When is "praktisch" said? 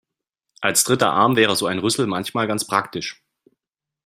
2.65-3.21